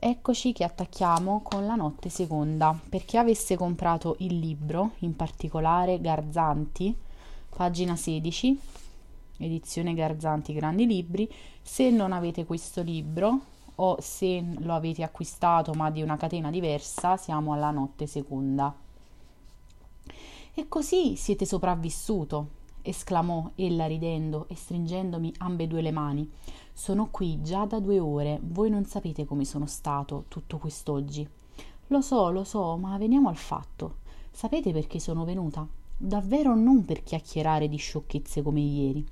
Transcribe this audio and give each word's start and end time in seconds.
eccoci 0.00 0.52
che 0.52 0.62
attacchiamo 0.62 1.42
con 1.42 1.66
la 1.66 1.74
notte 1.74 2.08
seconda. 2.08 2.78
Per 2.88 3.04
chi 3.04 3.16
avesse 3.16 3.56
comprato 3.56 4.14
il 4.20 4.38
libro, 4.38 4.92
in 4.98 5.16
particolare 5.16 6.00
Garzanti, 6.00 6.96
pagina 7.48 7.96
16, 7.96 8.60
edizione 9.38 9.94
Garzanti 9.94 10.52
Grandi 10.52 10.86
Libri, 10.86 11.28
se 11.60 11.90
non 11.90 12.12
avete 12.12 12.44
questo 12.44 12.82
libro 12.82 13.40
o 13.74 13.96
se 14.00 14.44
lo 14.58 14.74
avete 14.74 15.02
acquistato 15.02 15.72
ma 15.72 15.90
di 15.90 16.02
una 16.02 16.16
catena 16.16 16.50
diversa, 16.50 17.16
siamo 17.16 17.52
alla 17.52 17.72
notte 17.72 18.06
seconda. 18.06 18.72
E 20.54 20.68
così 20.68 21.16
siete 21.16 21.44
sopravvissuto, 21.44 22.48
esclamò 22.82 23.50
ella 23.56 23.86
ridendo 23.86 24.46
e 24.48 24.54
stringendomi 24.54 25.34
ambedue 25.38 25.82
le 25.82 25.90
mani. 25.90 26.30
Sono 26.78 27.08
qui 27.10 27.42
già 27.42 27.64
da 27.64 27.80
due 27.80 27.98
ore, 27.98 28.38
voi 28.40 28.70
non 28.70 28.84
sapete 28.84 29.24
come 29.24 29.44
sono 29.44 29.66
stato 29.66 30.26
tutto 30.28 30.58
quest'oggi. 30.58 31.28
Lo 31.88 32.00
so, 32.00 32.30
lo 32.30 32.44
so, 32.44 32.76
ma 32.76 32.96
veniamo 32.96 33.28
al 33.28 33.36
fatto. 33.36 33.96
Sapete 34.30 34.72
perché 34.72 35.00
sono 35.00 35.24
venuta? 35.24 35.66
Davvero 35.96 36.54
non 36.54 36.84
per 36.84 37.02
chiacchierare 37.02 37.68
di 37.68 37.76
sciocchezze 37.76 38.42
come 38.42 38.60
ieri. 38.60 39.04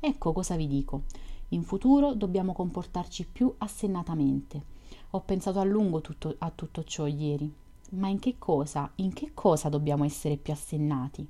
Ecco 0.00 0.32
cosa 0.32 0.56
vi 0.56 0.66
dico. 0.66 1.02
In 1.50 1.62
futuro 1.62 2.12
dobbiamo 2.14 2.52
comportarci 2.52 3.24
più 3.30 3.54
assennatamente. 3.58 4.64
Ho 5.10 5.20
pensato 5.20 5.60
a 5.60 5.64
lungo 5.64 6.00
tutto, 6.00 6.34
a 6.36 6.50
tutto 6.52 6.82
ciò 6.82 7.06
ieri. 7.06 7.50
Ma 7.90 8.08
in 8.08 8.18
che 8.18 8.34
cosa, 8.36 8.90
in 8.96 9.12
che 9.12 9.30
cosa 9.32 9.68
dobbiamo 9.68 10.02
essere 10.02 10.36
più 10.36 10.52
assennati? 10.52 11.24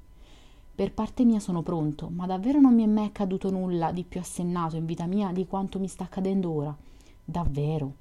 Per 0.74 0.94
parte 0.94 1.24
mia 1.24 1.38
sono 1.38 1.62
pronto, 1.62 2.08
ma 2.08 2.26
davvero 2.26 2.58
non 2.58 2.74
mi 2.74 2.82
è 2.82 2.86
mai 2.86 3.04
accaduto 3.04 3.50
nulla 3.50 3.92
di 3.92 4.04
più 4.04 4.20
assennato 4.20 4.76
in 4.76 4.86
vita 4.86 5.04
mia 5.04 5.30
di 5.30 5.46
quanto 5.46 5.78
mi 5.78 5.86
sta 5.86 6.04
accadendo 6.04 6.50
ora. 6.50 6.74
Davvero. 7.22 7.94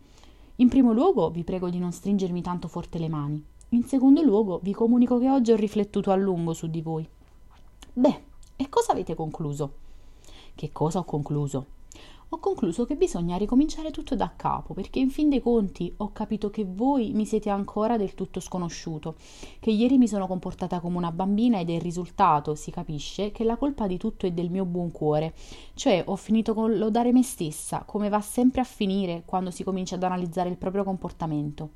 In 0.56 0.70
primo 0.70 0.94
luogo 0.94 1.30
vi 1.32 1.44
prego 1.44 1.70
di 1.70 1.80
non 1.80 1.92
stringermi 1.92 2.42
tanto 2.42 2.70
forte 2.70 2.98
le 2.98 3.10
mani. 3.10 3.44
In 3.70 3.84
secondo 3.84 4.22
luogo 4.22 4.60
vi 4.64 4.72
comunico 4.74 5.18
che 5.20 5.30
oggi 5.30 5.52
ho 5.52 5.56
riflettuto 5.58 6.12
a 6.12 6.16
lungo 6.16 6.54
su 6.54 6.68
di 6.68 6.82
voi. 6.82 7.08
Beh, 7.94 8.22
e 8.56 8.70
cosa 8.70 8.94
avete 8.94 9.16
concluso? 9.16 9.74
Che 10.56 10.72
cosa 10.72 11.00
ho 11.00 11.04
concluso? 11.04 11.66
Ho 12.34 12.40
concluso 12.40 12.86
che 12.86 12.96
bisogna 12.96 13.36
ricominciare 13.36 13.92
tutto 13.92 14.16
da 14.16 14.32
capo, 14.38 14.74
perché 14.74 15.00
in 15.00 15.10
fin 15.10 15.28
dei 15.28 15.42
conti 15.42 15.94
ho 15.98 16.14
capito 16.14 16.50
che 16.50 16.64
voi 16.66 17.12
mi 17.12 17.26
siete 17.26 17.50
ancora 17.50 17.98
del 17.98 18.14
tutto 18.14 18.40
sconosciuto, 18.40 19.16
che 19.60 19.70
ieri 19.70 19.98
mi 19.98 20.08
sono 20.08 20.28
comportata 20.28 20.80
come 20.80 20.96
una 20.96 21.12
bambina 21.12 21.60
ed 21.60 21.70
è 21.70 21.74
il 21.74 21.82
risultato, 21.82 22.56
si 22.56 22.72
capisce, 22.72 23.34
che 23.34 23.44
la 23.44 23.58
colpa 23.58 23.86
di 23.86 23.98
tutto 23.98 24.26
è 24.26 24.32
del 24.32 24.50
mio 24.50 24.64
buon 24.64 24.92
cuore, 24.92 25.34
cioè 25.74 26.04
ho 26.06 26.16
finito 26.16 26.54
con 26.54 26.78
lodare 26.78 27.12
me 27.12 27.22
stessa, 27.22 27.84
come 27.86 28.08
va 28.08 28.22
sempre 28.22 28.62
a 28.62 28.66
finire 28.66 29.24
quando 29.26 29.52
si 29.52 29.66
comincia 29.66 29.96
ad 29.96 30.04
analizzare 30.04 30.48
il 30.48 30.58
proprio 30.58 30.86
comportamento. 30.86 31.72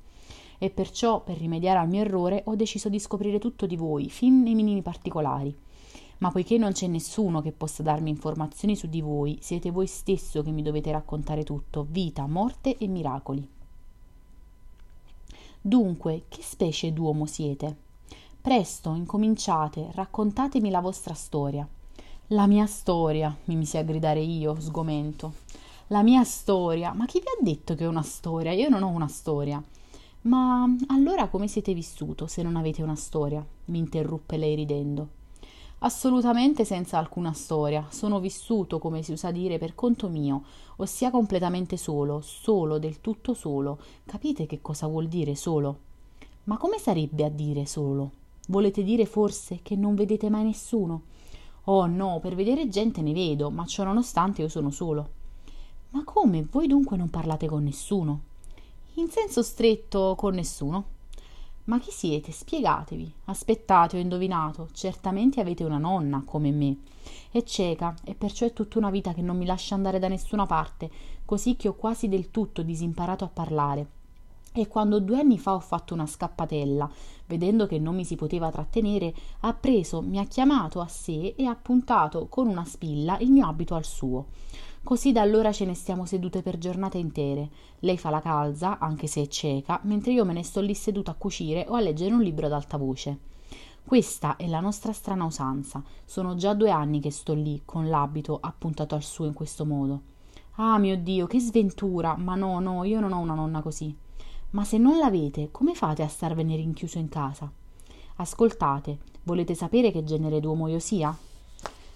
E 0.58 0.69
perciò, 0.69 1.22
per 1.22 1.38
rimediare 1.38 1.80
al 1.80 1.90
mio 1.90 2.00
errore, 2.00 2.44
ho 2.45 2.56
deciso 2.56 2.88
di 2.88 3.00
scoprire 3.00 3.40
tutto 3.40 3.66
di 3.66 3.75
voi, 3.75 4.09
fin 4.09 4.42
nei 4.42 4.56
minimi 4.56 4.81
particolari 4.81 5.64
ma 6.19 6.31
poiché 6.31 6.58
non 6.58 6.71
c'è 6.71 6.88
nessuno 6.88 7.41
che 7.41 7.52
possa 7.52 7.83
darmi 7.83 8.09
informazioni 8.09 8.75
su 8.75 8.88
di 8.88 9.02
voi, 9.02 9.38
siete 9.41 9.71
voi 9.71 9.88
stesso 9.88 10.41
che 10.41 10.52
mi 10.52 10.61
dovete 10.61 10.91
raccontare 10.91 11.44
tutto, 11.44 11.85
vita, 11.89 12.25
morte 12.27 12.77
e 12.77 12.88
miracoli. 12.88 13.47
Dunque, 15.59 16.25
che 16.30 16.41
specie 16.41 16.94
d'uomo 16.94 17.25
siete? 17.25 17.75
Presto, 18.39 18.94
incominciate, 18.94 19.89
raccontatemi 19.94 20.69
la 20.69 20.80
vostra 20.80 21.16
storia. 21.16 21.67
La 22.27 22.47
mia 22.47 22.67
storia, 22.67 23.35
mi 23.45 23.55
misi 23.55 23.77
a 23.77 23.83
gridare 23.83 24.19
io, 24.22 24.55
sgomento. 24.59 25.33
La 25.88 26.03
mia 26.03 26.23
storia? 26.23 26.94
Ma 26.94 27.05
chi 27.05 27.19
vi 27.19 27.25
ha 27.27 27.44
detto 27.44 27.75
che 27.75 27.83
è 27.83 27.88
una 27.88 28.03
storia? 28.03 28.52
Io 28.52 28.69
non 28.69 28.83
ho 28.83 28.89
una 28.89 29.07
storia. 29.07 29.61
Ma 30.22 30.67
allora 30.88 31.27
come 31.27 31.47
siete 31.47 31.73
vissuto 31.73 32.25
se 32.27 32.41
non 32.41 32.55
avete 32.55 32.81
una 32.81 32.95
storia? 32.95 33.45
mi 33.66 33.77
interruppe 33.79 34.38
lei 34.38 34.55
ridendo. 34.55 35.23
Assolutamente 35.80 36.66
senza 36.66 36.97
alcuna 36.97 37.34
storia. 37.34 37.88
Sono 37.90 38.19
vissuto, 38.19 38.80
come 38.80 39.03
si 39.03 39.12
usa 39.12 39.31
dire, 39.31 39.58
per 39.58 39.75
conto 39.75 40.08
mio, 40.08 40.44
ossia 40.78 41.12
completamente 41.12 41.78
solo, 41.78 42.22
solo, 42.22 42.80
del 42.80 43.02
tutto 43.02 43.34
solo. 43.34 43.78
Capite 44.06 44.46
che 44.46 44.62
cosa 44.62 44.88
vuol 44.88 45.08
dire 45.08 45.35
solo? 45.35 45.80
Ma 46.46 46.58
come 46.58 46.80
sarebbe 46.80 47.25
a 47.25 47.30
dire 47.30 47.66
solo? 47.66 48.12
Volete 48.47 48.84
dire 48.84 49.06
forse 49.06 49.59
che 49.64 49.75
non 49.75 49.96
vedete 49.96 50.30
mai 50.30 50.44
nessuno? 50.44 51.02
Oh 51.66 51.88
no, 51.88 52.19
per 52.22 52.35
vedere 52.35 52.69
gente 52.69 53.02
ne 53.02 53.14
vedo, 53.14 53.50
ma 53.50 53.66
ciò 53.66 53.84
nonostante 53.84 54.41
io 54.41 54.50
sono 54.50 54.69
solo. 54.69 55.09
Ma 55.91 56.03
come? 56.03 56.47
Voi 56.50 56.68
dunque 56.68 56.97
non 56.97 57.09
parlate 57.09 57.47
con 57.47 57.64
nessuno? 57.64 58.22
In 58.96 59.09
senso 59.09 59.41
stretto 59.41 60.16
con 60.16 60.35
nessuno? 60.35 60.94
Ma 61.66 61.80
chi 61.80 61.90
siete? 61.90 62.31
Spiegatevi. 62.31 63.12
Aspettate, 63.26 63.98
ho 63.98 64.00
indovinato. 64.00 64.70
Certamente 64.72 65.42
avete 65.42 65.64
una 65.64 65.80
nonna, 65.80 66.22
come 66.24 66.52
me. 66.52 66.78
È 67.31 67.42
cieca 67.44 67.96
e 68.03 68.14
perciò 68.14 68.46
è 68.46 68.53
tutta 68.53 68.78
una 68.78 68.92
vita 68.92 69.14
che 69.14 69.24
non 69.24 69.36
mi 69.36 69.46
lascia 69.46 69.74
andare 69.74 69.98
da 69.98 70.08
nessuna 70.08 70.46
parte, 70.46 70.92
così 71.26 71.56
che 71.56 71.68
ho 71.68 71.74
quasi 71.74 72.08
del 72.08 72.30
tutto 72.30 72.62
disimparato 72.62 73.24
a 73.24 73.30
parlare. 73.30 73.88
E 74.53 74.68
quando 74.68 75.00
due 75.00 75.20
anni 75.20 75.40
fa 75.40 75.53
ho 75.56 75.59
fatto 75.59 75.96
una 75.96 76.06
scappatella, 76.06 76.90
vedendo 77.26 77.66
che 77.66 77.80
non 77.80 77.96
mi 77.96 78.06
si 78.06 78.16
poteva 78.16 78.52
trattenere, 78.52 79.14
ha 79.42 79.53
preso, 79.53 80.02
mi 80.02 80.20
ha 80.20 80.26
chiamato 80.26 80.82
a 80.82 80.88
sé 80.88 81.34
e 81.36 81.46
ha 81.46 81.56
puntato 81.56 82.28
con 82.28 82.47
una 82.47 82.64
spilla 82.64 83.18
il 83.20 83.32
mio 83.32 83.47
abito 83.47 83.74
al 83.74 83.86
suo. 83.86 84.28
Così 84.85 85.12
da 85.12 85.22
allora 85.22 85.51
ce 85.51 85.66
ne 85.66 85.73
stiamo 85.73 86.06
sedute 86.06 86.44
per 86.44 86.59
giornate 86.59 87.00
intere. 87.00 87.50
Lei 87.79 87.97
fa 87.97 88.12
la 88.12 88.22
calza, 88.22 88.78
anche 88.78 89.07
se 89.07 89.23
è 89.23 89.28
cieca, 89.28 89.79
mentre 89.85 90.12
io 90.12 90.23
me 90.25 90.34
ne 90.34 90.44
sto 90.44 90.62
lì 90.62 90.75
seduta 90.75 91.09
a 91.09 91.16
cucire 91.16 91.66
o 91.68 91.73
a 91.73 91.79
leggere 91.79 92.13
un 92.13 92.22
libro 92.22 92.46
ad 92.46 92.51
alta 92.51 92.78
voce. 92.78 93.18
Questa 93.84 94.35
è 94.35 94.46
la 94.46 94.59
nostra 94.59 94.94
strana 94.94 95.25
usanza. 95.25 95.81
Sono 96.06 96.35
già 96.35 96.53
due 96.53 96.69
anni 96.69 97.00
che 97.00 97.09
sto 97.09 97.34
lì, 97.34 97.63
con 97.66 97.90
l'abito 97.90 98.38
appuntato 98.40 98.94
al 98.94 99.01
suo 99.01 99.25
in 99.25 99.34
questo 99.34 99.66
modo. 99.66 100.01
Ah 100.57 100.78
mio 100.78 100.97
Dio, 100.97 101.25
che 101.25 101.40
sventura! 101.40 102.16
Ma 102.16 102.35
no, 102.35 102.59
no, 102.59 102.84
io 102.84 103.00
non 103.00 103.12
ho 103.12 103.17
una 103.17 103.34
nonna 103.34 103.63
così. 103.63 103.91
Ma 104.52 104.63
se 104.63 104.78
non 104.78 105.00
l'avete, 105.00 105.50
come 105.50 105.73
fate 105.73 106.03
a 106.03 106.07
starvene 106.07 106.56
rinchiuso 106.57 107.00
in 107.00 107.09
casa? 107.09 107.52
Ascoltate, 108.17 109.00
volete 109.23 109.56
sapere 109.56 109.90
che 109.91 110.03
genere 110.03 110.40
d'uomo 110.40 110.67
io 110.67 110.78
sia? 110.78 111.17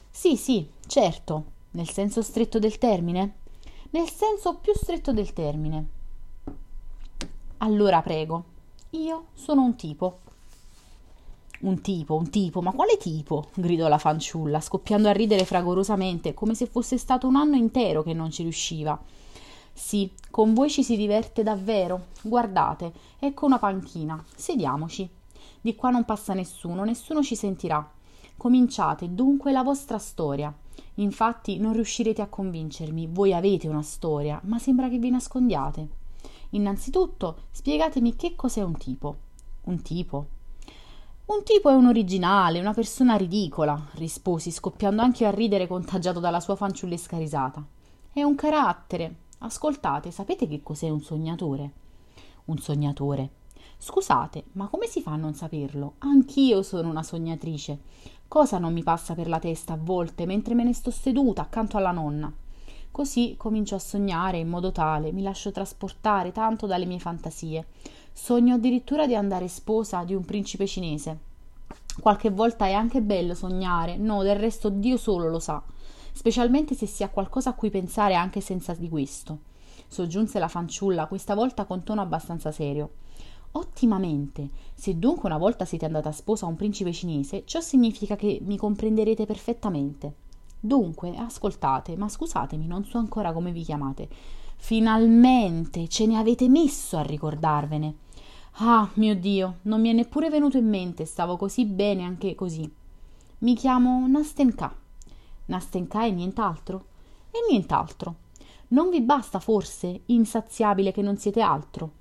Sì, 0.09 0.35
sì, 0.35 0.67
certo, 0.88 1.57
nel 1.72 1.90
senso 1.90 2.22
stretto 2.22 2.59
del 2.59 2.78
termine? 2.78 3.35
Nel 3.91 4.09
senso 4.09 4.56
più 4.56 4.74
stretto 4.74 5.12
del 5.13 5.34
termine. 5.34 5.88
Allora 7.57 8.02
prego. 8.02 8.44
Io 8.91 9.28
sono 9.34 9.63
un 9.63 9.75
tipo. 9.75 10.19
Un 11.62 11.81
tipo, 11.81 12.16
un 12.16 12.30
tipo, 12.30 12.62
ma 12.62 12.72
quale 12.72 12.97
tipo? 12.97 13.50
gridò 13.53 13.90
la 13.90 13.97
fanciulla, 13.97 14.62
scoppiando 14.62 15.09
a 15.09 15.12
ridere 15.12 15.44
fragorosamente, 15.44 16.34
come 16.34 16.56
se 16.56 16.68
fosse 16.68 16.97
stato 16.97 17.28
un 17.28 17.35
anno 17.35 17.57
intero 17.57 18.01
che 18.01 18.13
non 18.13 18.31
ci 18.31 18.44
riusciva. 18.44 18.97
Sì, 19.74 20.12
con 20.30 20.53
voi 20.53 20.69
ci 20.69 20.84
si 20.84 20.96
diverte 20.96 21.44
davvero. 21.44 22.07
Guardate, 22.22 22.94
ecco 23.19 23.46
una 23.46 23.59
panchina. 23.59 24.24
Sediamoci. 24.36 25.09
Di 25.62 25.75
qua 25.75 25.90
non 25.90 26.06
passa 26.06 26.34
nessuno, 26.34 26.84
nessuno 26.84 27.22
ci 27.22 27.36
sentirà. 27.36 27.90
Cominciate 28.38 29.13
dunque 29.13 29.51
la 29.51 29.63
vostra 29.63 29.97
storia. 29.97 30.53
Infatti 30.99 31.59
non 31.59 31.73
riuscirete 31.73 32.21
a 32.21 32.27
convincermi, 32.27 33.07
voi 33.07 33.33
avete 33.33 33.67
una 33.67 33.81
storia, 33.81 34.39
ma 34.43 34.59
sembra 34.59 34.89
che 34.89 34.97
vi 34.97 35.09
nascondiate. 35.09 35.87
Innanzitutto, 36.51 37.43
spiegatemi 37.51 38.15
che 38.15 38.35
cos'è 38.35 38.61
un 38.61 38.77
tipo. 38.77 39.17
Un 39.63 39.81
tipo? 39.81 40.27
Un 41.25 41.43
tipo 41.43 41.69
è 41.69 41.73
un 41.73 41.85
originale, 41.85 42.59
una 42.59 42.73
persona 42.73 43.15
ridicola, 43.15 43.89
risposi, 43.93 44.51
scoppiando 44.51 45.01
anche 45.01 45.25
a 45.25 45.31
ridere 45.31 45.67
contagiato 45.67 46.19
dalla 46.19 46.39
sua 46.39 46.55
fanciullesca 46.55 47.17
risata. 47.17 47.63
È 48.11 48.23
un 48.23 48.35
carattere. 48.35 49.15
Ascoltate, 49.39 50.11
sapete 50.11 50.47
che 50.47 50.61
cos'è 50.61 50.89
un 50.89 51.01
sognatore? 51.01 51.71
Un 52.45 52.57
sognatore. 52.57 53.29
Scusate, 53.77 54.45
ma 54.53 54.68
come 54.68 54.88
si 54.88 55.01
fa 55.01 55.12
a 55.12 55.18
non 55.18 55.35
saperlo? 55.35 55.94
Anch'io 56.00 56.63
sono 56.63 56.89
una 56.89 57.03
sognatrice. 57.03 57.79
Cosa 58.29 58.59
non 58.59 58.73
mi 58.73 58.83
passa 58.83 59.15
per 59.15 59.27
la 59.27 59.39
testa 59.39 59.73
a 59.73 59.79
volte 59.81 60.27
mentre 60.27 60.53
me 60.53 60.63
ne 60.63 60.75
sto 60.75 60.91
seduta 60.91 61.41
accanto 61.41 61.77
alla 61.77 61.89
nonna? 61.89 62.31
Così 62.91 63.33
comincio 63.35 63.73
a 63.73 63.79
sognare 63.79 64.37
in 64.37 64.47
modo 64.47 64.71
tale, 64.71 65.11
mi 65.11 65.23
lascio 65.23 65.51
trasportare 65.51 66.31
tanto 66.31 66.67
dalle 66.67 66.85
mie 66.85 66.99
fantasie. 66.99 67.65
Sogno 68.13 68.53
addirittura 68.53 69.07
di 69.07 69.15
andare 69.15 69.47
sposa 69.47 70.03
di 70.03 70.13
un 70.13 70.23
principe 70.25 70.67
cinese. 70.67 71.17
Qualche 71.99 72.29
volta 72.29 72.67
è 72.67 72.73
anche 72.73 73.01
bello 73.01 73.33
sognare, 73.33 73.97
no, 73.97 74.21
del 74.21 74.35
resto 74.35 74.69
Dio 74.69 74.97
solo 74.97 75.27
lo 75.27 75.39
sa, 75.39 75.63
specialmente 76.11 76.75
se 76.75 76.85
si 76.85 77.01
ha 77.01 77.09
qualcosa 77.09 77.49
a 77.49 77.53
cui 77.53 77.71
pensare 77.71 78.13
anche 78.13 78.41
senza 78.41 78.75
di 78.75 78.89
questo. 78.89 79.39
Soggiunse 79.87 80.37
la 80.37 80.47
fanciulla, 80.47 81.07
questa 81.07 81.33
volta 81.33 81.65
con 81.65 81.81
tono 81.81 82.01
abbastanza 82.01 82.51
serio. 82.51 82.91
Ottimamente. 83.51 84.50
Se 84.74 84.98
dunque 84.98 85.28
una 85.28 85.38
volta 85.38 85.66
siete 85.66 85.86
andata 85.86 86.12
sposa 86.12 86.46
a 86.46 86.50
un 86.50 86.56
principe 86.56 86.94
cinese, 86.94 87.44
ciò 87.46 87.60
significa 87.60 88.16
che 88.16 88.40
mi 88.44 88.57
comprenderete 88.57 89.25
perfettamente. 89.25 90.13
Dunque, 90.60 91.16
ascoltate, 91.16 91.96
ma 91.96 92.07
scusatemi, 92.07 92.68
non 92.68 92.86
so 92.86 92.98
ancora 92.98 93.31
come 93.31 93.51
vi 93.51 93.63
chiamate. 93.63 94.07
Finalmente 94.57 95.88
ce 95.88 96.06
ne 96.06 96.18
avete 96.18 96.50
messo 96.50 96.98
a 96.98 97.01
ricordarvene. 97.01 97.96
Ah, 98.62 98.90
mio 98.96 99.16
Dio, 99.16 99.60
non 99.63 99.80
mi 99.80 99.90
è 99.90 99.94
neppure 99.94 100.30
venuto 100.30 100.57
in 100.57 100.68
mente, 100.68 101.06
stavo 101.06 101.38
così 101.38 101.66
bene 101.66 102.04
anche 102.04 102.36
così. 102.36 102.69
Mi 103.40 103.56
chiamo 103.56 104.06
Nastenka. 104.07 104.75
Nastenka 105.46 106.06
e 106.06 106.12
nient'altro? 106.12 106.86
E 107.31 107.40
nient'altro. 107.50 108.16
Non 108.69 108.90
vi 108.90 109.01
basta 109.01 109.40
forse, 109.40 110.01
insaziabile 110.07 110.92
che 110.92 111.01
non 111.01 111.18
siete 111.18 111.42
altro? 111.42 111.92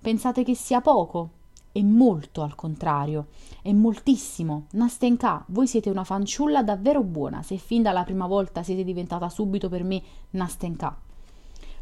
Pensate 0.00 0.44
che 0.44 0.54
sia 0.54 0.80
poco? 0.80 1.30
È 1.70 1.82
molto 1.82 2.40
al 2.40 2.54
contrario, 2.54 3.26
è 3.60 3.70
moltissimo. 3.72 4.66
Nastenka, 4.72 5.44
voi 5.48 5.66
siete 5.66 5.90
una 5.90 6.04
fanciulla 6.04 6.62
davvero 6.62 7.02
buona, 7.02 7.42
se 7.42 7.58
fin 7.58 7.82
dalla 7.82 8.02
prima 8.04 8.26
volta 8.26 8.62
siete 8.62 8.82
diventata 8.82 9.28
subito 9.28 9.68
per 9.68 9.84
me 9.84 10.02
Nastenka. 10.30 10.96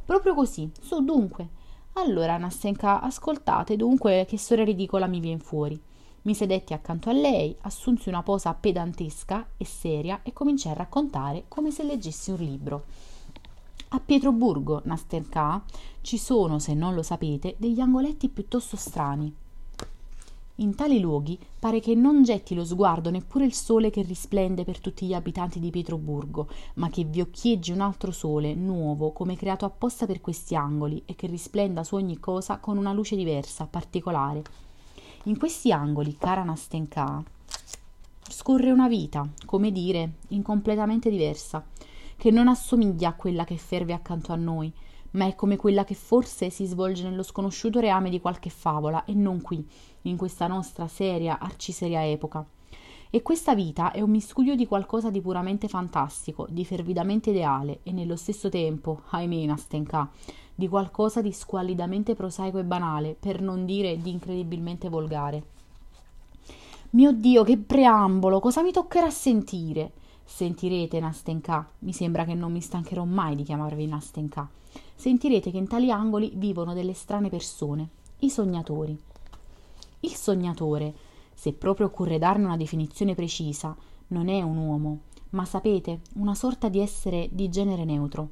Proprio 0.05 0.35
così, 0.35 0.69
su 0.81 1.05
dunque, 1.05 1.49
allora, 1.93 2.37
Nassenka, 2.39 3.01
ascoltate 3.01 3.77
dunque 3.77 4.25
che 4.29 4.37
storia 4.37 4.65
ridicola 4.65 5.07
mi 5.07 5.21
vien 5.21 5.39
fuori. 5.39 5.81
Mi 6.23 6.35
sedetti 6.35 6.73
accanto 6.73 7.11
a 7.11 7.13
lei, 7.13 7.57
assunsi 7.63 8.09
una 8.09 8.25
posa 8.25 8.53
pedantesca 8.53 9.51
e 9.57 9.65
seria 9.65 10.21
e 10.23 10.33
cominciai 10.33 10.73
a 10.73 10.77
raccontare 10.77 11.45
come 11.47 11.71
se 11.71 11.85
leggessi 11.85 12.33
un 12.33 12.39
libro. 12.39 12.85
A 13.89 14.01
Pietroburgo, 14.01 14.83
Nastenka, 14.85 15.63
ci 16.03 16.19
sono, 16.19 16.59
se 16.59 16.75
non 16.75 16.95
lo 16.95 17.03
sapete, 17.03 17.55
degli 17.59 17.81
angoletti 17.81 18.29
piuttosto 18.29 18.77
strani. 18.77 19.35
In 20.61 20.75
tali 20.75 20.99
luoghi 20.99 21.39
pare 21.59 21.79
che 21.79 21.95
non 21.95 22.25
getti 22.25 22.55
lo 22.55 22.65
sguardo 22.65 23.11
neppure 23.11 23.45
il 23.45 23.53
sole 23.53 23.91
che 23.91 24.03
risplende 24.03 24.65
per 24.65 24.81
tutti 24.81 25.07
gli 25.07 25.15
abitanti 25.15 25.61
di 25.61 25.71
Pietroburgo, 25.71 26.49
ma 26.75 26.91
che 26.91 27.05
vi 27.05 27.21
occhieggi 27.21 27.71
un 27.71 27.81
altro 27.81 28.11
sole, 28.11 28.55
nuovo, 28.55 29.13
come 29.13 29.37
creato 29.37 29.65
apposta 29.65 30.05
per 30.05 30.21
questi 30.21 30.57
angoli, 30.57 31.01
e 31.07 31.15
che 31.15 31.29
risplenda 31.29 31.85
su 31.85 31.95
ogni 31.95 32.19
cosa 32.19 32.59
con 32.59 32.77
una 32.77 32.93
luce 32.93 33.15
diversa, 33.15 33.69
particolare. 33.71 34.43
In 35.25 35.39
questi 35.39 35.71
angoli, 35.71 36.17
cara 36.19 36.43
Nastenka, 36.43 37.23
scorre 38.29 38.73
una 38.73 38.89
vita, 38.89 39.29
come 39.45 39.71
dire, 39.71 40.15
incompletamente 40.29 41.09
diversa, 41.09 41.65
che 42.19 42.33
non 42.33 42.49
assomiglia 42.49 43.11
a 43.11 43.15
quella 43.15 43.45
che 43.45 43.57
ferve 43.57 43.93
accanto 43.93 44.33
a 44.33 44.37
noi, 44.37 44.73
ma 45.13 45.27
è 45.27 45.37
come 45.37 45.57
quella 45.57 45.85
che 45.85 45.95
forse 45.95 46.51
si 46.51 46.67
svolge 46.67 47.05
nello 47.05 47.23
sconosciuto 47.23 47.79
reame 47.79 48.11
di 48.11 48.21
qualche 48.21 48.51
favola 48.51 49.05
e 49.05 49.15
non 49.15 49.41
qui, 49.41 49.65
in 50.03 50.17
questa 50.17 50.49
nostra 50.49 50.89
seria, 50.89 51.39
arciseria 51.39 52.05
epoca. 52.05 52.45
E 53.09 53.23
questa 53.23 53.55
vita 53.55 53.93
è 53.93 54.01
un 54.01 54.11
miscuglio 54.11 54.57
di 54.57 54.67
qualcosa 54.67 55.11
di 55.11 55.21
puramente 55.21 55.69
fantastico, 55.69 56.47
di 56.51 56.65
fervidamente 56.65 57.31
ideale 57.31 57.81
e 57.85 57.93
nello 57.93 58.17
stesso 58.17 58.49
tempo, 58.49 59.03
ahimè 59.11 59.47
Nastenka, 59.47 60.11
di 60.53 60.69
qualcosa 60.69 61.23
di 61.23 61.31
squallidamente 61.31 62.17
prosaico 62.17 62.59
e 62.59 62.65
banale, 62.65 63.17
per 63.19 63.41
non 63.41 63.65
dire 63.65 63.97
di 63.97 64.11
incredibilmente 64.11 64.89
volgare. 64.89 65.43
Mio 66.91 67.13
Dio, 67.13 67.45
che 67.45 67.59
preambolo! 67.59 68.41
Cosa 68.41 68.63
mi 68.63 68.73
toccherà 68.73 69.09
sentire? 69.09 69.93
Sentirete 70.31 71.01
Nastenka, 71.01 71.67
mi 71.81 71.93
sembra 71.93 72.25
che 72.25 72.35
non 72.35 72.53
mi 72.53 72.61
stancherò 72.61 73.05
mai 73.05 73.35
di 73.35 73.43
chiamarvi 73.43 73.87
Nastenka. 73.87 74.49
Sentirete 74.95 75.51
che 75.51 75.57
in 75.57 75.67
tali 75.67 75.91
angoli 75.91 76.33
vivono 76.35 76.75
delle 76.75 76.93
strane 76.93 77.31
persone, 77.31 77.89
i 78.19 78.31
sognatori. 78.31 78.97
Il 80.01 80.15
sognatore, 80.15 80.95
se 81.35 81.55
proprio 81.55 81.87
occorre 81.87 82.19
darne 82.19 82.45
una 82.45 82.59
definizione 82.59 83.15
precisa, 83.15 83.75
non 84.09 84.29
è 84.29 84.43
un 84.43 84.59
uomo, 84.59 85.01
ma 85.31 85.45
sapete, 85.47 86.03
una 86.17 86.35
sorta 86.35 86.69
di 86.69 86.79
essere 86.79 87.29
di 87.33 87.49
genere 87.49 87.85
neutro. 87.85 88.29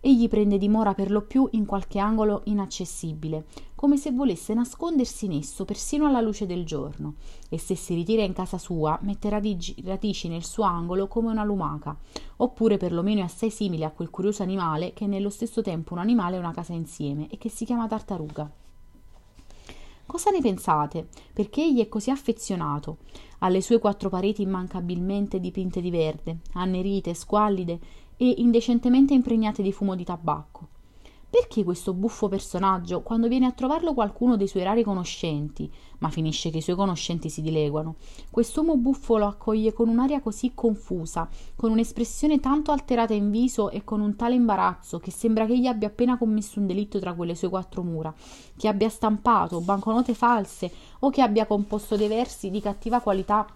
Egli 0.00 0.28
prende 0.28 0.58
dimora 0.58 0.94
per 0.94 1.10
lo 1.10 1.22
più 1.22 1.48
in 1.52 1.66
qualche 1.66 1.98
angolo 1.98 2.42
inaccessibile, 2.44 3.46
come 3.74 3.96
se 3.96 4.12
volesse 4.12 4.54
nascondersi 4.54 5.24
in 5.24 5.32
esso 5.32 5.64
persino 5.64 6.06
alla 6.06 6.20
luce 6.20 6.46
del 6.46 6.64
giorno, 6.64 7.14
e 7.48 7.58
se 7.58 7.74
si 7.74 7.94
ritira 7.94 8.22
in 8.22 8.32
casa 8.32 8.58
sua 8.58 8.96
mette 9.02 9.28
radici, 9.28 10.28
nel 10.28 10.44
suo 10.44 10.62
angolo 10.62 11.08
come 11.08 11.30
una 11.30 11.42
lumaca, 11.42 11.96
oppure 12.36 12.76
perlomeno 12.76 13.20
è 13.20 13.24
assai 13.24 13.50
simile 13.50 13.84
a 13.84 13.90
quel 13.90 14.10
curioso 14.10 14.44
animale 14.44 14.92
che 14.92 15.04
è 15.04 15.08
nello 15.08 15.30
stesso 15.30 15.62
tempo 15.62 15.94
un 15.94 15.98
animale 16.00 16.36
e 16.36 16.40
una 16.40 16.52
casa 16.52 16.72
insieme 16.72 17.28
e 17.28 17.36
che 17.36 17.48
si 17.48 17.64
chiama 17.64 17.88
tartaruga. 17.88 18.50
Cosa 20.06 20.30
ne 20.30 20.40
pensate? 20.40 21.08
Perché 21.34 21.62
egli 21.62 21.80
è 21.80 21.88
così 21.88 22.10
affezionato 22.10 22.96
alle 23.40 23.60
sue 23.60 23.78
quattro 23.78 24.08
pareti 24.08 24.40
immancabilmente 24.40 25.38
dipinte 25.38 25.82
di 25.82 25.90
verde, 25.90 26.38
annerite, 26.54 27.12
squallide 27.12 27.78
e 28.18 28.34
indecentemente 28.38 29.14
impregnate 29.14 29.62
di 29.62 29.72
fumo 29.72 29.94
di 29.94 30.04
tabacco? 30.04 30.68
Perché 31.30 31.62
questo 31.62 31.92
buffo 31.92 32.26
personaggio, 32.26 33.02
quando 33.02 33.28
viene 33.28 33.44
a 33.44 33.52
trovarlo 33.52 33.92
qualcuno 33.92 34.38
dei 34.38 34.48
suoi 34.48 34.62
rari 34.62 34.82
conoscenti, 34.82 35.70
ma 35.98 36.08
finisce 36.08 36.48
che 36.48 36.58
i 36.58 36.62
suoi 36.62 36.74
conoscenti 36.74 37.28
si 37.28 37.42
dileguano, 37.42 37.96
quest'uomo 38.30 38.78
buffo 38.78 39.18
lo 39.18 39.26
accoglie 39.26 39.74
con 39.74 39.88
un'aria 39.88 40.22
così 40.22 40.52
confusa, 40.54 41.28
con 41.54 41.70
un'espressione 41.70 42.40
tanto 42.40 42.72
alterata 42.72 43.12
in 43.12 43.30
viso 43.30 43.68
e 43.68 43.84
con 43.84 44.00
un 44.00 44.16
tale 44.16 44.36
imbarazzo 44.36 44.98
che 45.00 45.10
sembra 45.10 45.44
che 45.44 45.52
egli 45.52 45.66
abbia 45.66 45.88
appena 45.88 46.16
commesso 46.16 46.60
un 46.60 46.66
delitto 46.66 46.98
tra 46.98 47.12
quelle 47.12 47.34
sue 47.34 47.50
quattro 47.50 47.82
mura, 47.82 48.12
che 48.56 48.66
abbia 48.66 48.88
stampato 48.88 49.60
banconote 49.60 50.14
false 50.14 50.72
o 51.00 51.10
che 51.10 51.20
abbia 51.20 51.44
composto 51.44 51.94
dei 51.96 52.08
versi 52.08 52.50
di 52.50 52.62
cattiva 52.62 53.00
qualità 53.00 53.46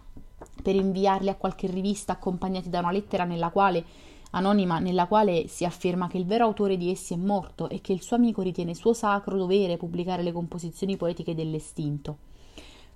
per 0.63 0.75
inviarli 0.75 1.31
a 1.31 1.37
qualche 1.37 1.69
rivista 1.69 2.13
accompagnati 2.13 2.69
da 2.69 2.81
una 2.81 2.93
lettera 2.93 3.25
nella 3.25 3.49
quale 3.49 4.11
anonima 4.33 4.79
nella 4.79 5.07
quale 5.07 5.47
si 5.49 5.65
afferma 5.65 6.09
che 6.09 6.19
il 6.19 6.27
vero 6.27 6.45
autore 6.45 6.77
di 6.77 6.91
essi 6.91 7.15
è 7.15 7.17
morto 7.17 7.69
e 7.69 7.81
che 7.81 7.93
il 7.93 8.03
suo 8.03 8.17
amico 8.17 8.43
ritiene 8.43 8.75
suo 8.75 8.93
sacro 8.93 9.37
dovere 9.37 9.77
pubblicare 9.77 10.23
le 10.23 10.33
composizioni 10.33 10.97
poetiche 10.97 11.35
dell'estinto. 11.35 12.19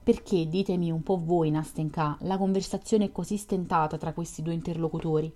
Perché, 0.02 0.48
ditemi 0.48 0.90
un 0.90 1.02
po' 1.02 1.20
voi, 1.20 1.50
Nastenka, 1.50 2.16
la 2.20 2.38
conversazione 2.38 3.06
è 3.06 3.12
così 3.12 3.36
stentata 3.36 3.98
tra 3.98 4.12
questi 4.12 4.40
due 4.40 4.54
interlocutori? 4.54 5.32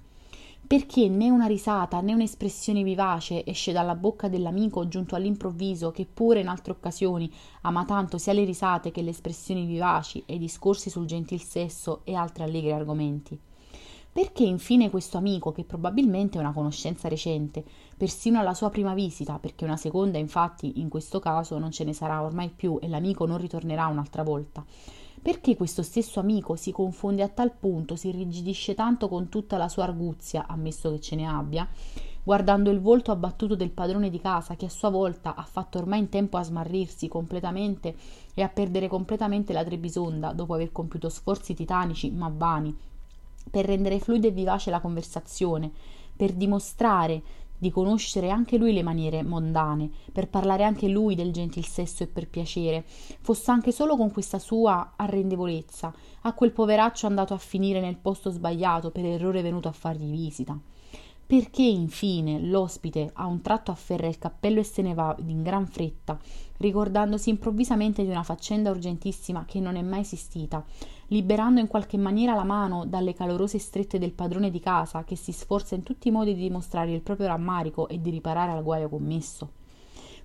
Perché 0.64 1.08
né 1.08 1.28
una 1.28 1.46
risata 1.46 2.00
né 2.00 2.14
un'espressione 2.14 2.84
vivace 2.84 3.44
esce 3.44 3.72
dalla 3.72 3.96
bocca 3.96 4.28
dell'amico 4.28 4.86
giunto 4.86 5.16
all'improvviso 5.16 5.90
che 5.90 6.06
pure 6.06 6.40
in 6.40 6.48
altre 6.48 6.72
occasioni 6.72 7.28
ama 7.62 7.84
tanto 7.84 8.18
sia 8.18 8.32
le 8.32 8.44
risate 8.44 8.92
che 8.92 9.02
le 9.02 9.10
espressioni 9.10 9.66
vivaci 9.66 10.22
e 10.26 10.34
i 10.34 10.38
discorsi 10.38 10.88
sul 10.88 11.06
gentil 11.06 11.42
sesso 11.42 12.02
e 12.04 12.14
altri 12.14 12.44
allegri 12.44 12.72
argomenti? 12.72 13.49
Perché 14.12 14.42
infine 14.42 14.90
questo 14.90 15.18
amico, 15.18 15.52
che 15.52 15.62
probabilmente 15.62 16.36
è 16.36 16.40
una 16.40 16.52
conoscenza 16.52 17.06
recente, 17.06 17.64
persino 17.96 18.40
alla 18.40 18.54
sua 18.54 18.68
prima 18.68 18.92
visita, 18.92 19.38
perché 19.38 19.64
una 19.64 19.76
seconda 19.76 20.18
infatti 20.18 20.80
in 20.80 20.88
questo 20.88 21.20
caso 21.20 21.58
non 21.58 21.70
ce 21.70 21.84
ne 21.84 21.92
sarà 21.92 22.20
ormai 22.20 22.48
più 22.48 22.80
e 22.82 22.88
l'amico 22.88 23.24
non 23.24 23.38
ritornerà 23.38 23.86
un'altra 23.86 24.24
volta, 24.24 24.64
perché 25.22 25.54
questo 25.54 25.82
stesso 25.82 26.18
amico 26.18 26.56
si 26.56 26.72
confonde 26.72 27.22
a 27.22 27.28
tal 27.28 27.52
punto, 27.52 27.94
si 27.94 28.08
irrigidisce 28.08 28.74
tanto 28.74 29.08
con 29.08 29.28
tutta 29.28 29.56
la 29.56 29.68
sua 29.68 29.84
arguzia, 29.84 30.46
ammesso 30.48 30.90
che 30.90 31.00
ce 31.00 31.14
ne 31.14 31.28
abbia, 31.28 31.68
guardando 32.24 32.70
il 32.70 32.80
volto 32.80 33.12
abbattuto 33.12 33.54
del 33.54 33.70
padrone 33.70 34.10
di 34.10 34.20
casa 34.20 34.56
che 34.56 34.66
a 34.66 34.70
sua 34.70 34.90
volta 34.90 35.36
ha 35.36 35.44
fatto 35.44 35.78
ormai 35.78 36.00
in 36.00 36.08
tempo 36.08 36.36
a 36.36 36.42
smarrirsi 36.42 37.06
completamente 37.06 37.94
e 38.34 38.42
a 38.42 38.48
perdere 38.48 38.88
completamente 38.88 39.52
la 39.52 39.62
Trebisonda 39.62 40.32
dopo 40.32 40.54
aver 40.54 40.72
compiuto 40.72 41.08
sforzi 41.08 41.54
titanici 41.54 42.10
ma 42.10 42.28
vani 42.34 42.76
per 43.48 43.64
rendere 43.64 44.00
fluida 44.00 44.26
e 44.28 44.32
vivace 44.32 44.70
la 44.70 44.80
conversazione, 44.80 45.70
per 46.16 46.32
dimostrare 46.32 47.22
di 47.60 47.70
conoscere 47.70 48.30
anche 48.30 48.56
lui 48.56 48.72
le 48.72 48.82
maniere 48.82 49.22
mondane, 49.22 49.90
per 50.12 50.28
parlare 50.28 50.64
anche 50.64 50.88
lui 50.88 51.14
del 51.14 51.30
gentil 51.30 51.66
sesso 51.66 52.02
e 52.02 52.06
per 52.06 52.26
piacere, 52.26 52.84
fosse 52.86 53.50
anche 53.50 53.70
solo 53.70 53.98
con 53.98 54.10
questa 54.10 54.38
sua 54.38 54.94
arrendevolezza, 54.96 55.92
a 56.22 56.32
quel 56.32 56.52
poveraccio 56.52 57.06
andato 57.06 57.34
a 57.34 57.38
finire 57.38 57.80
nel 57.80 57.98
posto 57.98 58.30
sbagliato 58.30 58.90
per 58.90 59.04
errore 59.04 59.42
venuto 59.42 59.68
a 59.68 59.72
fargli 59.72 60.10
visita. 60.10 60.58
Perché 61.26 61.62
infine 61.62 62.40
l'ospite 62.40 63.10
a 63.12 63.26
un 63.26 63.42
tratto 63.42 63.70
afferra 63.70 64.08
il 64.08 64.18
cappello 64.18 64.60
e 64.60 64.64
se 64.64 64.80
ne 64.80 64.94
va 64.94 65.14
in 65.26 65.42
gran 65.42 65.66
fretta, 65.66 66.18
ricordandosi 66.60 67.30
improvvisamente 67.30 68.02
di 68.02 68.10
una 68.10 68.22
faccenda 68.22 68.70
urgentissima 68.70 69.44
che 69.46 69.60
non 69.60 69.76
è 69.76 69.82
mai 69.82 70.00
esistita, 70.00 70.64
liberando 71.08 71.58
in 71.58 71.66
qualche 71.66 71.96
maniera 71.96 72.34
la 72.34 72.44
mano 72.44 72.84
dalle 72.84 73.14
calorose 73.14 73.58
strette 73.58 73.98
del 73.98 74.12
padrone 74.12 74.50
di 74.50 74.60
casa 74.60 75.04
che 75.04 75.16
si 75.16 75.32
sforza 75.32 75.74
in 75.74 75.82
tutti 75.82 76.08
i 76.08 76.12
modi 76.12 76.34
di 76.34 76.42
dimostrare 76.42 76.92
il 76.92 77.00
proprio 77.00 77.28
rammarico 77.28 77.88
e 77.88 78.00
di 78.00 78.10
riparare 78.10 78.52
al 78.52 78.62
guaio 78.62 78.88
commesso. 78.88 79.59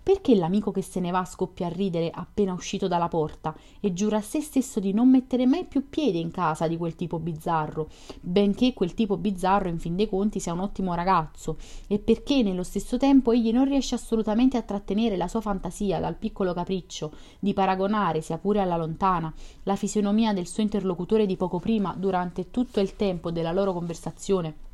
Perché 0.06 0.36
l'amico 0.36 0.70
che 0.70 0.84
se 0.84 1.00
ne 1.00 1.10
va 1.10 1.26
scoppia 1.26 1.66
a 1.66 1.72
ridere 1.72 2.12
appena 2.14 2.54
uscito 2.54 2.88
dalla 2.88 3.08
porta 3.08 3.56
e 3.80 3.92
giura 3.92 4.18
a 4.18 4.22
se 4.22 4.40
stesso 4.40 4.80
di 4.80 4.94
non 4.94 5.10
mettere 5.10 5.48
mai 5.48 5.66
più 5.66 5.90
piede 5.90 6.20
in 6.20 6.30
casa 6.30 6.68
di 6.68 6.78
quel 6.78 6.94
tipo 6.94 7.18
bizzarro, 7.18 7.90
benché 8.22 8.76
quel 8.76 8.94
tipo 8.94 9.18
bizzarro 9.18 9.68
in 9.68 9.80
fin 9.80 9.96
dei 9.96 10.08
conti 10.08 10.40
sia 10.40 10.54
un 10.54 10.60
ottimo 10.60 10.94
ragazzo, 10.94 11.58
e 11.88 11.98
perché 11.98 12.44
nello 12.44 12.62
stesso 12.62 12.98
tempo 12.98 13.32
egli 13.32 13.52
non 13.52 13.66
riesce 13.66 13.96
assolutamente 13.96 14.58
a 14.58 14.62
trattenere 14.62 15.18
la 15.18 15.28
sua 15.28 15.42
fantasia 15.42 16.00
dal 16.00 16.18
piccolo 16.18 16.54
capriccio 16.54 17.12
di 17.40 17.54
paragonare, 17.54 18.22
sia 18.22 18.38
pure 18.38 18.60
alla 18.60 18.78
lontana, 18.78 19.34
la 19.64 19.76
fisionomia 19.76 20.34
del 20.34 20.46
suo 20.46 20.62
interlocutore 20.62 21.26
di 21.26 21.36
poco 21.36 21.58
prima 21.58 21.96
durante 21.98 22.52
tutto 22.52 22.80
il 22.80 22.96
tempo 22.96 23.32
della 23.32 23.52
loro 23.52 23.74
conversazione 23.74 24.66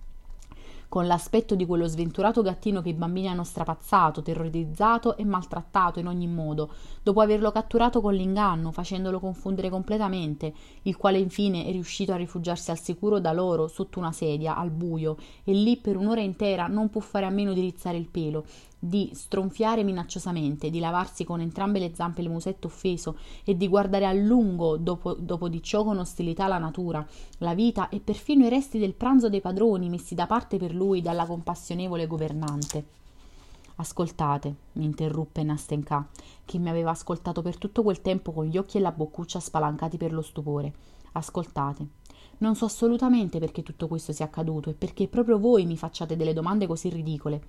con 0.92 1.08
l'aspetto 1.08 1.56
di 1.56 1.66
quello 1.66 1.88
sventurato 1.88 2.42
gattino 2.42 2.82
che 2.82 2.90
i 2.90 2.94
bambini 2.94 3.30
hanno 3.30 3.46
strapazzato, 3.46 4.22
terrorizzato 4.22 5.16
e 5.16 5.24
maltrattato 5.24 6.00
in 6.00 6.08
ogni 6.08 6.28
modo, 6.28 6.74
dopo 7.02 7.22
averlo 7.22 7.50
catturato 7.50 8.02
con 8.02 8.14
l'inganno, 8.14 8.74
facendolo 8.74 9.22
confondere 9.22 9.70
completamente, 9.70 10.54
il 10.82 10.98
quale 10.98 11.18
infine 11.18 11.66
è 11.66 11.72
riuscito 11.72 12.12
a 12.12 12.18
rifugiarsi 12.18 12.72
al 12.72 12.80
sicuro 12.80 13.22
da 13.22 13.32
loro 13.32 13.70
sotto 13.70 14.00
una 14.00 14.12
sedia, 14.12 14.58
al 14.58 14.70
buio, 14.70 15.16
e 15.46 15.54
lì 15.54 15.78
per 15.78 15.96
un'ora 15.96 16.20
intera 16.20 16.68
non 16.68 16.90
può 16.90 17.00
fare 17.00 17.26
a 17.26 17.30
meno 17.30 17.54
di 17.54 17.62
rizzare 17.62 17.96
il 17.96 18.10
pelo, 18.10 18.44
di 18.84 19.12
stronfiare 19.14 19.84
minacciosamente, 19.84 20.72
di 20.72 20.80
lavarsi 20.80 21.24
con 21.24 21.40
entrambe 21.40 21.78
le 21.78 21.94
zampe 21.94 22.22
il 22.22 22.32
musetto 22.32 22.66
offeso 22.66 23.16
e 23.44 23.56
di 23.56 23.68
guardare 23.68 24.08
a 24.08 24.12
lungo 24.12 24.78
dopo, 24.78 25.14
dopo 25.14 25.50
di 25.50 25.62
ciò 25.62 25.84
con 25.84 26.00
ostilità 26.00 26.48
la 26.48 26.58
natura, 26.58 27.06
la 27.38 27.54
vita 27.54 27.90
e 27.90 28.00
perfino 28.00 28.44
i 28.44 28.50
resti 28.50 28.80
del 28.80 28.96
pranzo 28.96 29.30
dei 29.30 29.40
padroni 29.40 29.88
messi 29.88 30.16
da 30.16 30.26
parte 30.26 30.58
per 30.58 30.74
lui 30.74 31.02
dalla 31.02 31.28
compassionevole 31.28 32.08
governante. 32.08 32.86
Ascoltate, 33.76 34.56
mi 34.74 34.86
interruppe 34.86 35.44
Nastenka, 35.44 36.08
che 36.44 36.58
mi 36.58 36.70
aveva 36.70 36.90
ascoltato 36.90 37.44
per 37.44 37.58
tutto 37.58 37.84
quel 37.84 38.02
tempo 38.02 38.32
con 38.32 38.46
gli 38.46 38.58
occhi 38.58 38.78
e 38.78 38.82
la 38.82 38.92
boccuccia 38.92 39.40
spalancati 39.40 39.98
per 39.98 40.12
lo 40.12 40.24
stupore. 40.24 40.74
Ascoltate. 41.14 42.01
Non 42.42 42.56
so 42.56 42.66
assolutamente 42.66 43.40
perché 43.40 43.64
tutto 43.64 43.88
questo 43.88 44.14
sia 44.14 44.26
accaduto 44.26 44.70
e 44.70 44.74
perché 44.74 45.08
proprio 45.08 45.40
voi 45.40 45.66
mi 45.66 45.78
facciate 45.78 46.16
delle 46.16 46.34
domande 46.34 46.68
così 46.68 46.90
ridicole 46.90 47.42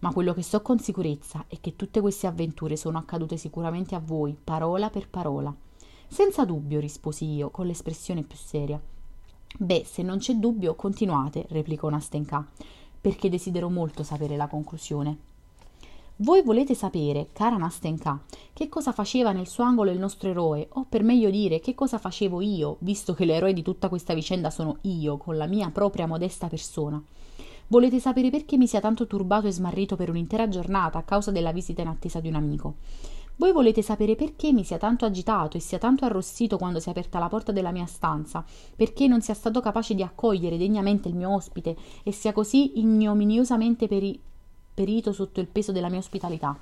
ma 0.00 0.12
quello 0.12 0.32
che 0.32 0.42
so 0.42 0.62
con 0.62 0.78
sicurezza 0.78 1.44
è 1.48 1.58
che 1.60 1.74
tutte 1.76 2.00
queste 2.00 2.26
avventure 2.26 2.76
sono 2.76 2.98
accadute 2.98 3.36
sicuramente 3.36 3.94
a 3.94 4.00
voi, 4.00 4.36
parola 4.42 4.90
per 4.90 5.08
parola. 5.08 5.54
Senza 6.06 6.44
dubbio, 6.44 6.80
risposi 6.80 7.32
io, 7.32 7.50
con 7.50 7.66
l'espressione 7.66 8.22
più 8.22 8.36
seria. 8.36 8.80
Beh, 9.58 9.82
se 9.84 10.02
non 10.02 10.18
c'è 10.18 10.34
dubbio, 10.34 10.74
continuate, 10.74 11.46
replicò 11.48 11.88
Nastenka, 11.88 12.46
perché 13.00 13.28
desidero 13.28 13.68
molto 13.68 14.02
sapere 14.02 14.36
la 14.36 14.46
conclusione. 14.46 15.27
Voi 16.20 16.42
volete 16.42 16.74
sapere, 16.74 17.28
cara 17.32 17.56
Nastenka, 17.56 18.20
che 18.52 18.68
cosa 18.68 18.90
faceva 18.90 19.30
nel 19.30 19.46
suo 19.46 19.62
angolo 19.62 19.92
il 19.92 20.00
nostro 20.00 20.28
eroe, 20.28 20.66
o 20.72 20.84
per 20.88 21.04
meglio 21.04 21.30
dire 21.30 21.60
che 21.60 21.76
cosa 21.76 21.96
facevo 21.96 22.40
io, 22.40 22.78
visto 22.80 23.14
che 23.14 23.24
l'eroe 23.24 23.52
di 23.52 23.62
tutta 23.62 23.88
questa 23.88 24.14
vicenda 24.14 24.50
sono 24.50 24.78
io, 24.80 25.16
con 25.16 25.36
la 25.36 25.46
mia 25.46 25.70
propria 25.70 26.08
modesta 26.08 26.48
persona. 26.48 27.00
Volete 27.68 28.00
sapere 28.00 28.30
perché 28.30 28.56
mi 28.56 28.66
sia 28.66 28.80
tanto 28.80 29.06
turbato 29.06 29.46
e 29.46 29.52
smarrito 29.52 29.94
per 29.94 30.10
un'intera 30.10 30.48
giornata 30.48 30.98
a 30.98 31.04
causa 31.04 31.30
della 31.30 31.52
visita 31.52 31.82
in 31.82 31.88
attesa 31.88 32.18
di 32.18 32.26
un 32.26 32.34
amico? 32.34 32.74
Voi 33.36 33.52
volete 33.52 33.82
sapere 33.82 34.16
perché 34.16 34.52
mi 34.52 34.64
sia 34.64 34.76
tanto 34.76 35.04
agitato 35.04 35.56
e 35.56 35.60
sia 35.60 35.78
tanto 35.78 36.04
arrossito 36.04 36.58
quando 36.58 36.80
si 36.80 36.88
è 36.88 36.90
aperta 36.90 37.20
la 37.20 37.28
porta 37.28 37.52
della 37.52 37.70
mia 37.70 37.86
stanza, 37.86 38.44
perché 38.74 39.06
non 39.06 39.20
sia 39.20 39.34
stato 39.34 39.60
capace 39.60 39.94
di 39.94 40.02
accogliere 40.02 40.58
degnamente 40.58 41.06
il 41.06 41.14
mio 41.14 41.32
ospite 41.32 41.76
e 42.02 42.10
sia 42.10 42.32
così 42.32 42.80
ignominiosamente 42.80 43.86
peri- 43.86 44.20
perito 44.78 45.12
sotto 45.12 45.40
il 45.40 45.48
peso 45.48 45.72
della 45.72 45.88
mia 45.88 45.98
ospitalità? 45.98 46.56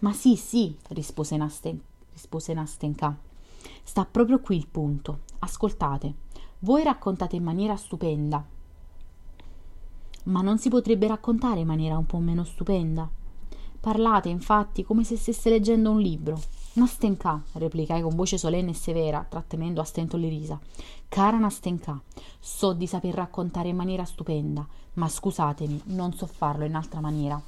Ma 0.00 0.12
sì, 0.12 0.34
sì, 0.34 0.76
rispose, 0.88 1.36
Nasten- 1.36 1.80
rispose 2.12 2.54
Nastenka. 2.54 3.16
Sta 3.84 4.04
proprio 4.04 4.40
qui 4.40 4.56
il 4.56 4.66
punto. 4.66 5.20
Ascoltate. 5.38 6.12
Voi 6.60 6.82
raccontate 6.82 7.36
in 7.36 7.44
maniera 7.44 7.76
stupenda, 7.76 8.44
ma 10.24 10.40
non 10.40 10.58
si 10.58 10.68
potrebbe 10.68 11.06
raccontare 11.06 11.60
in 11.60 11.68
maniera 11.68 11.96
un 11.96 12.06
po' 12.06 12.18
meno 12.18 12.42
stupenda. 12.42 13.08
Parlate, 13.78 14.28
infatti, 14.28 14.82
come 14.82 15.04
se 15.04 15.16
stesse 15.16 15.50
leggendo 15.50 15.92
un 15.92 16.00
libro. 16.00 16.42
Nastenka, 16.76 17.42
replicai 17.52 18.02
con 18.02 18.14
voce 18.14 18.36
solenne 18.36 18.72
e 18.72 18.74
severa, 18.74 19.24
trattenendo 19.26 19.80
a 19.80 19.84
stento 19.84 20.18
le 20.18 20.28
risa. 20.28 20.60
Cara 21.08 21.38
Nastenka, 21.38 21.98
so 22.38 22.74
di 22.74 22.86
saper 22.86 23.14
raccontare 23.14 23.68
in 23.68 23.76
maniera 23.76 24.04
stupenda, 24.04 24.66
ma 24.94 25.08
scusatemi, 25.08 25.80
non 25.86 26.12
so 26.12 26.26
farlo 26.26 26.66
in 26.66 26.74
altra 26.74 27.00
maniera. 27.00 27.40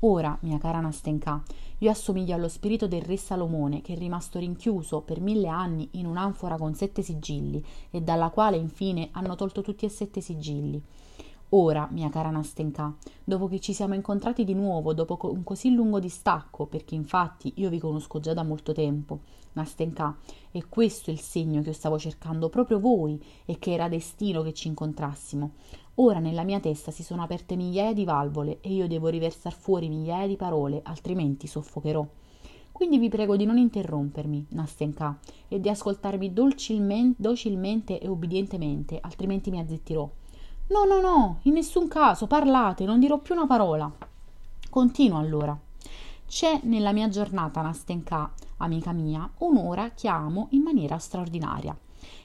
Ora, 0.00 0.34
mia 0.40 0.56
cara 0.56 0.80
Nastenka, 0.80 1.42
io 1.78 1.90
assomiglio 1.90 2.34
allo 2.34 2.48
spirito 2.48 2.86
del 2.86 3.02
re 3.02 3.18
Salomone, 3.18 3.82
che 3.82 3.92
è 3.92 3.98
rimasto 3.98 4.38
rinchiuso 4.38 5.02
per 5.02 5.20
mille 5.20 5.48
anni 5.48 5.86
in 5.92 6.06
un'anfora 6.06 6.56
con 6.56 6.74
sette 6.74 7.02
sigilli, 7.02 7.62
e 7.90 8.00
dalla 8.00 8.30
quale 8.30 8.56
infine 8.56 9.10
hanno 9.12 9.34
tolto 9.34 9.60
tutti 9.60 9.84
e 9.84 9.90
sette 9.90 10.22
sigilli. 10.22 10.82
Ora, 11.56 11.86
mia 11.92 12.08
cara 12.08 12.30
Nastenka, 12.30 12.92
dopo 13.22 13.46
che 13.46 13.60
ci 13.60 13.72
siamo 13.72 13.94
incontrati 13.94 14.42
di 14.42 14.54
nuovo, 14.54 14.92
dopo 14.92 15.16
un 15.30 15.44
così 15.44 15.72
lungo 15.72 16.00
distacco, 16.00 16.66
perché 16.66 16.96
infatti 16.96 17.52
io 17.58 17.70
vi 17.70 17.78
conosco 17.78 18.18
già 18.18 18.34
da 18.34 18.42
molto 18.42 18.72
tempo, 18.72 19.20
Nastenka, 19.52 20.16
e 20.50 20.64
questo 20.68 21.10
è 21.10 21.12
il 21.12 21.20
segno 21.20 21.62
che 21.62 21.68
io 21.68 21.74
stavo 21.74 21.96
cercando 21.96 22.48
proprio 22.48 22.80
voi 22.80 23.24
e 23.44 23.60
che 23.60 23.72
era 23.72 23.88
destino 23.88 24.42
che 24.42 24.52
ci 24.52 24.66
incontrassimo. 24.66 25.52
Ora 25.96 26.18
nella 26.18 26.42
mia 26.42 26.58
testa 26.58 26.90
si 26.90 27.04
sono 27.04 27.22
aperte 27.22 27.54
migliaia 27.54 27.92
di 27.92 28.04
valvole 28.04 28.58
e 28.60 28.72
io 28.72 28.88
devo 28.88 29.06
riversar 29.06 29.52
fuori 29.52 29.88
migliaia 29.88 30.26
di 30.26 30.34
parole, 30.34 30.80
altrimenti 30.82 31.46
soffocherò. 31.46 32.04
Quindi 32.72 32.98
vi 32.98 33.08
prego 33.08 33.36
di 33.36 33.44
non 33.44 33.58
interrompermi, 33.58 34.46
Nastenka, 34.50 35.20
e 35.46 35.60
di 35.60 35.68
ascoltarmi 35.68 36.32
docilmente 36.32 38.00
e 38.00 38.08
obbedientemente, 38.08 38.98
altrimenti 39.00 39.50
mi 39.50 39.60
azzittirò. 39.60 40.10
No, 40.66 40.86
no, 40.86 40.98
no, 40.98 41.40
in 41.42 41.52
nessun 41.52 41.88
caso, 41.88 42.26
parlate, 42.26 42.86
non 42.86 42.98
dirò 42.98 43.18
più 43.18 43.34
una 43.34 43.46
parola. 43.46 43.90
Continuo 44.70 45.18
allora. 45.18 45.54
C'è 46.26 46.60
nella 46.62 46.92
mia 46.92 47.10
giornata 47.10 47.60
Nastenka, 47.60 48.32
amica 48.56 48.92
mia, 48.92 49.30
un'ora 49.38 49.90
che 49.90 50.08
amo 50.08 50.46
in 50.52 50.62
maniera 50.62 50.96
straordinaria. 50.96 51.76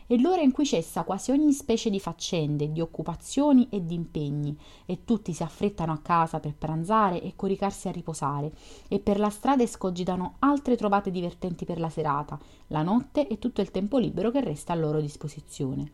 È 0.08 0.15
l'ora 0.15 0.39
in 0.39 0.51
cui 0.51 0.65
cessa 0.65 1.03
quasi 1.03 1.31
ogni 1.31 1.51
specie 1.51 1.89
di 1.89 2.00
faccende, 2.00 2.72
di 2.72 2.79
occupazioni 2.79 3.67
e 3.69 3.86
di 3.86 3.96
impegni, 3.96 4.58
e 4.86 5.03
tutti 5.03 5.34
si 5.34 5.43
affrettano 5.43 5.91
a 5.91 6.00
casa 6.01 6.39
per 6.39 6.55
pranzare 6.55 7.22
e 7.22 7.34
coricarsi 7.36 7.89
a 7.89 7.91
riposare, 7.91 8.53
e 8.88 9.00
per 9.00 9.19
la 9.19 9.29
strada 9.29 9.63
escogitano 9.63 10.36
altre 10.39 10.77
trovate 10.77 11.12
divertenti 11.12 11.65
per 11.65 11.77
la 11.77 11.89
serata, 11.89 12.39
la 12.67 12.84
notte 12.84 13.27
e 13.27 13.38
tutto 13.38 13.60
il 13.60 13.69
tempo 13.69 13.98
libero 13.98 14.31
che 14.31 14.39
resta 14.39 14.72
a 14.72 14.77
loro 14.77 15.01
disposizione. 15.01 15.91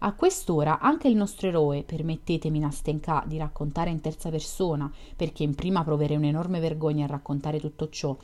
A 0.00 0.12
quest'ora 0.12 0.78
anche 0.78 1.08
il 1.08 1.16
nostro 1.16 1.48
eroe, 1.48 1.82
permettetemi 1.82 2.60
Nastenka 2.60 3.24
di 3.26 3.36
raccontare 3.36 3.90
in 3.90 4.00
terza 4.00 4.30
persona, 4.30 4.88
perché 5.16 5.42
in 5.42 5.56
prima 5.56 5.82
proverei 5.82 6.16
un'enorme 6.16 6.60
vergogna 6.60 7.04
a 7.04 7.08
raccontare 7.08 7.58
tutto 7.58 7.88
ciò. 7.88 8.16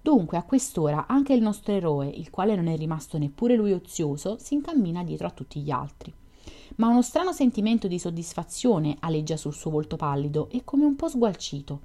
Dunque, 0.00 0.38
a 0.38 0.44
quest'ora 0.44 1.06
anche 1.06 1.34
il 1.34 1.42
nostro 1.42 1.74
eroe, 1.74 2.08
il 2.08 2.30
quale 2.30 2.56
non 2.56 2.68
è 2.68 2.76
rimasto 2.76 3.18
neppure 3.18 3.54
lui 3.54 3.72
ozioso, 3.72 4.38
si 4.38 4.54
incammina 4.54 5.04
dietro 5.04 5.26
a 5.26 5.30
tutti 5.30 5.60
gli 5.60 5.70
altri. 5.70 6.10
Ma 6.76 6.88
uno 6.88 7.02
strano 7.02 7.34
sentimento 7.34 7.86
di 7.86 7.98
soddisfazione 7.98 8.96
aleggia 9.00 9.36
sul 9.36 9.52
suo 9.52 9.70
volto 9.70 9.96
pallido 9.96 10.48
e 10.48 10.64
come 10.64 10.86
un 10.86 10.96
po' 10.96 11.08
sgualcito. 11.08 11.80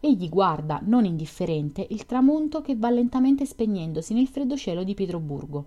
Egli 0.00 0.28
guarda, 0.28 0.80
non 0.82 1.04
indifferente, 1.04 1.86
il 1.90 2.04
tramonto 2.04 2.60
che 2.60 2.74
va 2.74 2.90
lentamente 2.90 3.46
spegnendosi 3.46 4.12
nel 4.12 4.26
freddo 4.26 4.56
cielo 4.56 4.82
di 4.82 4.94
Pietroburgo. 4.94 5.66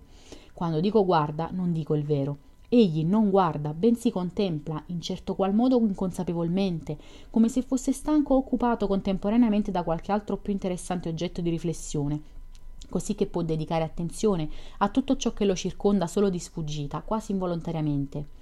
Quando 0.52 0.80
dico 0.80 1.02
guarda, 1.02 1.48
non 1.50 1.72
dico 1.72 1.94
il 1.94 2.04
vero. 2.04 2.45
Egli 2.68 3.04
non 3.04 3.30
guarda, 3.30 3.72
bensì 3.72 4.10
contempla, 4.10 4.82
in 4.86 5.00
certo 5.00 5.36
qual 5.36 5.54
modo 5.54 5.78
inconsapevolmente, 5.78 6.98
come 7.30 7.48
se 7.48 7.62
fosse 7.62 7.92
stanco 7.92 8.34
o 8.34 8.38
occupato 8.38 8.88
contemporaneamente 8.88 9.70
da 9.70 9.84
qualche 9.84 10.10
altro 10.10 10.36
più 10.36 10.52
interessante 10.52 11.08
oggetto 11.08 11.40
di 11.40 11.50
riflessione, 11.50 12.20
così 12.90 13.14
che 13.14 13.26
può 13.26 13.42
dedicare 13.42 13.84
attenzione 13.84 14.48
a 14.78 14.88
tutto 14.88 15.16
ciò 15.16 15.32
che 15.32 15.44
lo 15.44 15.54
circonda 15.54 16.08
solo 16.08 16.28
di 16.28 16.40
sfuggita, 16.40 17.02
quasi 17.02 17.30
involontariamente. 17.30 18.34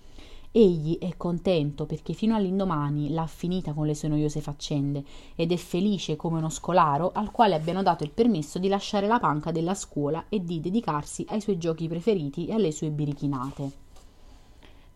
Egli 0.57 0.97
è 0.99 1.17
contento 1.19 1.85
perché 1.85 2.15
fino 2.15 2.35
all'indomani 2.35 3.11
l'ha 3.11 3.27
finita 3.27 3.73
con 3.73 3.87
le 3.87 3.95
sue 3.95 4.09
noiose 4.09 4.41
faccende 4.41 5.05
ed 5.35 5.51
è 5.53 5.57
felice 5.57 6.17
come 6.17 6.39
uno 6.39 6.49
scolaro 6.49 7.11
al 7.13 7.33
quale 7.33 7.57
abbiano 7.57 7.83
dato 7.83 8.05
il 8.05 8.11
permesso 8.11 8.59
di 8.61 8.69
lasciare 8.69 9.09
la 9.09 9.19
panca 9.19 9.51
della 9.51 9.75
scuola 9.75 10.27
e 10.29 10.43
di 10.43 10.61
dedicarsi 10.61 11.27
ai 11.29 11.41
suoi 11.41 11.59
giochi 11.59 11.89
preferiti 11.89 12.47
e 12.47 12.53
alle 12.53 12.71
sue 12.71 12.91
birichinate. 12.91 13.84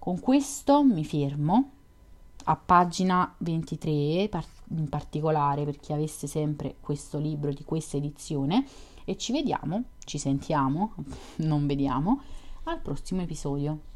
Con 0.08 0.20
questo 0.20 0.82
mi 0.82 1.04
fermo 1.04 1.70
a 2.44 2.56
pagina 2.56 3.34
23 3.36 4.30
in 4.70 4.88
particolare 4.88 5.66
per 5.66 5.76
chi 5.76 5.92
avesse 5.92 6.26
sempre 6.26 6.76
questo 6.80 7.18
libro 7.18 7.52
di 7.52 7.62
questa 7.62 7.98
edizione 7.98 8.66
e 9.04 9.18
ci 9.18 9.32
vediamo, 9.32 9.82
ci 10.06 10.16
sentiamo, 10.16 10.94
non 11.44 11.66
vediamo 11.66 12.22
al 12.62 12.80
prossimo 12.80 13.20
episodio. 13.20 13.87